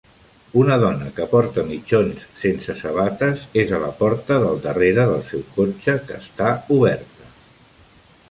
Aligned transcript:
Una 0.59 0.75
dona 0.83 1.09
que 1.17 1.25
porta 1.33 1.65
mitjons 1.65 2.21
sense 2.43 2.75
sabates 2.79 3.43
és 3.63 3.73
a 3.75 3.81
la 3.83 3.91
porta 3.99 4.37
del 4.45 4.57
darrera 4.65 5.05
del 5.11 5.21
seu 5.29 5.43
cotxe 5.59 5.95
que 6.07 6.15
està 6.23 6.49
oberta 6.79 7.29